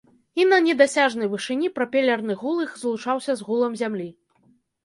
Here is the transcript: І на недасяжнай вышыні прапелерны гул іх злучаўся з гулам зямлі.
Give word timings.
І 0.39 0.45
на 0.53 0.57
недасяжнай 0.67 1.29
вышыні 1.33 1.69
прапелерны 1.77 2.39
гул 2.41 2.65
іх 2.65 2.71
злучаўся 2.85 3.31
з 3.43 3.49
гулам 3.51 3.77
зямлі. 3.83 4.09